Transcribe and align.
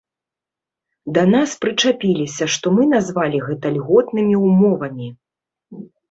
Да 1.17 1.23
нас 1.33 1.49
прычапіліся 1.65 2.47
што 2.53 2.71
мы 2.77 2.85
назвалі 2.93 3.41
гэта 3.49 3.67
льготнымі 3.75 4.35
ўмовамі. 4.45 5.07